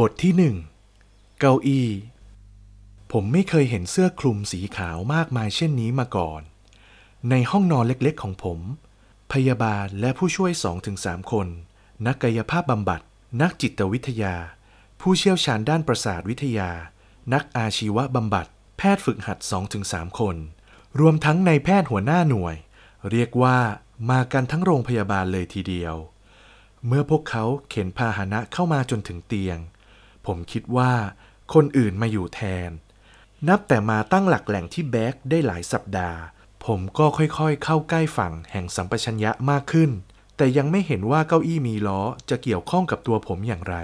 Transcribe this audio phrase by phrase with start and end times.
[0.00, 0.56] บทที่หนึ่ง
[1.40, 1.88] เก้าอี้
[3.12, 6.42] ผมไม่เคยเห็นเสื้อคลุมสีขาวมากมายเช่นนี้มาก่อน
[7.30, 8.58] ในห้องนอนเล็กๆของผม
[9.32, 10.52] พยาบาลและผู้ช่วย
[10.92, 11.46] 2-3คน
[12.06, 13.00] นักกายภาพบำบัด
[13.42, 14.34] นักจิตวิทยา
[15.00, 16.70] ผู้เชี่ยวชาญด้านประสาทวิทยา
[17.34, 18.46] นักอาชีวบำบัด
[18.78, 19.38] แพทย์ฝึกหัด
[19.78, 20.36] 2-3คน
[21.00, 22.56] รวมทั้งในายแพทย์หัวหน้าหน่วย
[23.10, 23.58] เรียกว่า
[24.10, 25.94] มากันทั้งโรงพยาบาลเลยทีเดียว
[26.86, 29.58] เมื่อพวกเขาเข็นพาหนะเข้ามาจนถึงเตียง
[30.26, 30.92] ผมคิดว่า
[31.54, 32.70] คนอื่นมาอยู่แทน
[33.48, 36.18] นับแต่มาตั้งหลักแหล่งที่แบกได้หลายสัปดาห์
[36.66, 39.90] ผมก็ค่อยๆ เข้าใกล้ฝั่งแห่งสัมปชัญญะมากขึ้น
[40.36, 43.76] แต่ยังไม่เห็นว่าเก้าอี้มีล้อจะเกี่ยวข้องกับตัวผมอย่างไร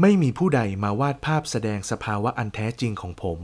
[0.00, 3.40] ไม่มีผู้ใดมาวาดภาพแสดงสภาวะอันแท้จริงของผม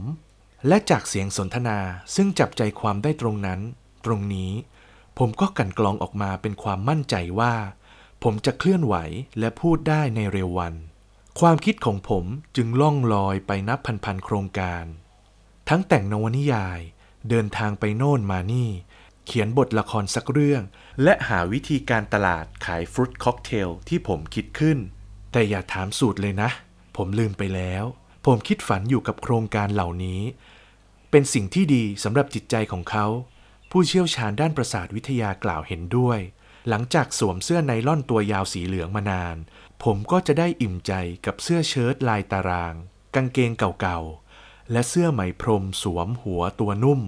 [0.67, 1.79] และจากเสียงสนทนา
[2.15, 3.59] ซึ่งจับใจความได้ตรงนั้น
[4.05, 4.51] ตรงนี้
[5.17, 7.53] ผมก็กลันกรองออกมาเป็นความมั่นใจว่า
[8.23, 8.95] ผมจะเคลื่อนไหว
[9.39, 10.73] และพูดได้ในเร็ววัน
[11.39, 14.85] ความคิดของผมจึงล่องลอยไปนับพันๆโครงการ
[15.69, 16.79] ทั้งแต่งนวนิยาย
[17.29, 18.69] เดินทางไปโน่นมานี่
[19.25, 20.63] เขียนบทละครสักเรื่อง
[21.03, 24.77] และหาวิธีการตลาดขายฟรุตค็อกเทลที่ผมคิดขึ้น
[25.31, 26.49] แต่อย่าถามสูตรเลยนะ
[26.95, 27.83] ผมลืมไปแล้ว
[28.25, 30.21] ผมคิดฝันอยู่กับโครงการเหล่านี้
[31.11, 33.05] เป็นสิ่งที่ดีสำหรับจิตใจของเขา
[33.71, 36.19] ผู้เชี่ยวชาญด้านประสาทวิทยากล่าวเห็นด้วย
[36.69, 39.37] หลังจากสวมเสื้อไนล่อนตัวยาวสีเหลืองมานาน
[39.83, 40.93] ผมก็จะได้อิ่มใจ
[41.25, 42.73] กับเสื้อเชิ้ตลายตาราง
[43.15, 47.01] กางเกงเก่าๆ และเสื้อไหมพรมสวมหัวตัวนุ่ม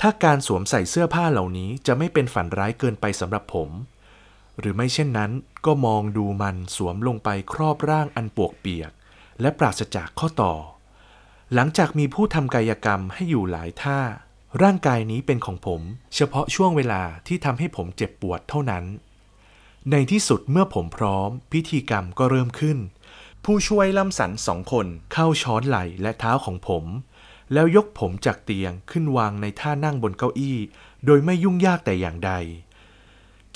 [0.00, 3.70] ถ้าการสวมใส่เสื้อผ้าเหล่านี้จะไม่เป็นฝันร้ายเกินไปสำหรับผม
[4.58, 5.30] หรือไม่เช่นนั้น
[5.66, 8.92] ก็มองดูมันสวมลงไปครอบร่างอันปวกเปียก
[9.40, 10.54] และปราศจากข้อต่อ
[11.54, 14.00] หลังจากมีผู้ทำกายกรรมให้อยู่หลายท่า
[14.60, 15.80] ร่างกายนี้เป็นของผม
[16.14, 18.84] เฉพาะช่วงเวลาที่ทำให้ผมเจ็บปวดเท่านั้น
[19.90, 22.78] ในที่สุดเมื่อผมพร้อม พิธีกรรมก็เริ่มขึ้น
[23.44, 26.84] ผู้ช่วยล่ำสันสองคนเข้าช้อนไหล่และเท้าของผม
[27.52, 30.58] แล้วยกผมจากเตียงขึ้นวางในท่านั่งบนเก้าอี้
[31.06, 32.32] โดยไม่ยุ่งยากแต่อย่างใด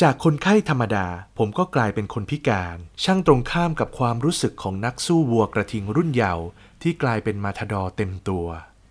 [0.01, 1.07] จากคนไข้ธรรมดา
[1.39, 6.45] ผมก็กลายเป็นคนพิการ ช่างตรงข้ามกับความรู้สึกของนักสู้วัวกระทิงรุ่นเยาว์
[6.83, 8.47] ที่กลายเป็นมาทาดอร์เต็มตัว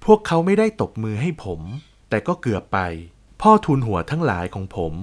[0.06, 1.62] พวกเขาไม่ได้ตบมือให้ผม
[2.10, 2.80] แต่ก็เกือบไป
[3.42, 4.94] พ่อทูลหัวทั้งหลายของผม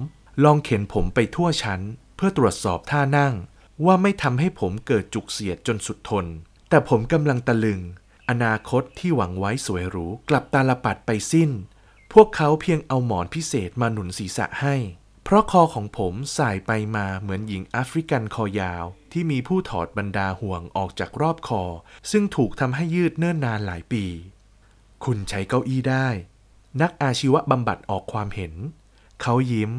[0.43, 1.81] ลองเข็นผมไปทั่วชั้น
[2.15, 3.33] เพื่อตรวจสอบท่านั่ง
[3.85, 6.25] ว่าไม่ทำให้ผมเกิดจุกเสียดจนสุดทน
[6.69, 7.81] แต่ผมกำลังตะลึง
[8.29, 11.51] อนาคตที่หวังไว้สวยหรูกลับตาลปัดไปสิ้น
[12.13, 14.75] พวกเขาเพียงเอาหมอนพิเศษมาหนุนศีรษะให้
[15.23, 21.63] เพราะคอของผมสายไปมาเหมือนหญิงแอฟริกันคอยาว ที่มีผู้ถอดบรรดาห่วงออกจากรอบคอ
[22.11, 24.05] ซึ่งถูกทำให้ยืดเนิ่นนานหลายปี
[25.05, 26.07] คุณใช้เก้าอี้ได้
[26.81, 28.53] นักอาชีวบำบัดออกความเห็น
[29.21, 29.71] เขายิ้ม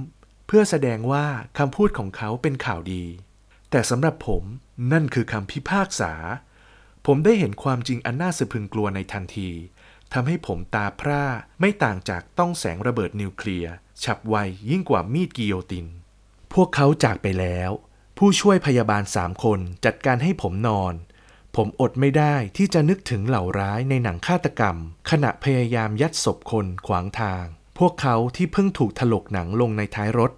[0.47, 1.27] เพื่อแสดงว่า
[1.59, 3.05] คำพูดของเขาเป็นข่าวดี
[3.71, 4.43] แต่สำหรับผม
[4.93, 6.13] นั่นคือคำพิพากษา
[7.07, 9.51] ผมได้เห็นความจริงอันน่าสะพึงกลัวในทันที
[10.13, 11.25] ทำให้ผมตาพร่า
[11.61, 14.37] ไม่ต่างจากต้องแสงระเบิดนิวเคลียร์ฉับไว
[14.71, 15.87] ยิ่งกว่ามีดกิโยติน
[16.53, 17.71] พวกเขาจากไปแล้ว
[18.19, 20.95] ผู้ช่วยพยาบาลสามคนจัดการให้ผมนอน
[21.57, 24.77] ผมอดไม่ได้ที่จะนึกถึงเหล่าร้ายในหนังฆาตกรรม
[25.11, 27.45] ขณะพยายามยัดศพคนขวางทาง
[27.79, 30.33] พวกเขาที่เพิ่งถูกถลกหนังลงในท้ายรถ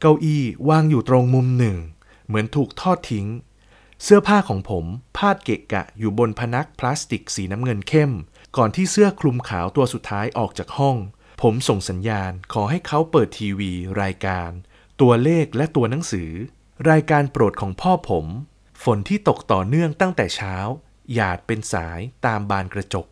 [0.00, 1.76] เก้าอี้วางอยู่ตรงมุมหนึ่ง
[2.26, 3.26] เหมือนถูกทอดทิ้ง
[4.02, 4.84] เสื้อผ้าของผม
[5.16, 8.12] พาดเกะกะอยู่บนพนักพลาสติกสีน้ำเงินเข้ม
[8.56, 10.96] ก่อนที่เสื้อคลุมขาวตัวสุดท้ายออกจากห้อง
[11.42, 13.72] ผมส่งสัญญาณขอให้เขาเปิดทีวี
[14.02, 14.50] รายการ
[15.00, 16.30] ตัวเลขและตัวหนังสือ
[16.90, 18.26] รายการโปรดของพ่อผม
[18.84, 20.56] ฝนที่ตกต่อเนื่องตั้งแต่เช้า
[21.14, 23.06] หยาดเป็นสายตามบานกระจก